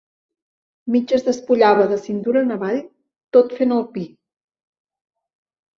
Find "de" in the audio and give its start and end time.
1.93-1.99